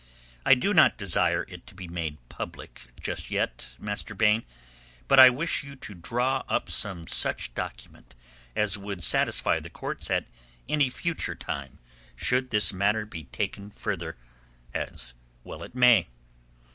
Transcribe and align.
I 0.47 0.55
do 0.55 0.73
not 0.73 0.97
desire 0.97 1.45
it 1.47 1.67
to 1.67 1.75
be 1.75 1.87
made 1.87 2.17
public 2.27 2.87
just 2.99 3.29
yet, 3.29 3.75
Master 3.77 4.15
Baine; 4.15 4.41
but 5.07 5.19
I 5.19 5.29
wish 5.29 5.63
you 5.63 5.75
to 5.75 5.93
draw 5.93 6.41
up 6.49 6.71
some 6.71 7.05
such 7.05 7.53
document 7.53 8.15
as 8.55 8.79
would 8.79 9.03
satisfy 9.03 9.59
the 9.59 9.69
courts 9.69 10.09
at 10.09 10.25
any 10.67 10.89
future 10.89 11.35
time 11.35 11.77
should 12.15 12.49
this 12.49 12.73
matter 12.73 13.05
be 13.05 13.25
taken 13.25 13.69
further, 13.69 14.17
as 14.73 15.13
well 15.43 15.61
it 15.61 15.75
may." 15.75 16.07